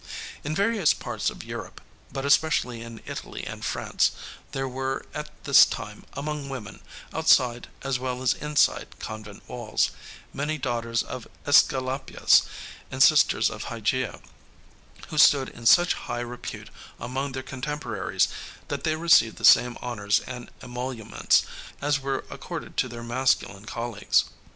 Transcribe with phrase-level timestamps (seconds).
[0.43, 1.79] In various parts of Europe,
[2.11, 4.13] but especially in Italy and France,
[4.51, 6.79] there were at this time among women,
[7.13, 9.91] outside as well as inside convent walls,
[10.33, 12.41] many daughters of Æsculapius
[12.89, 14.21] and sisters of Hygeia
[15.09, 18.27] who stood in such high repute among their contemporaries
[18.69, 21.43] that they received the same honors and emoluments
[21.79, 24.23] as were accorded to their masculine colleagues.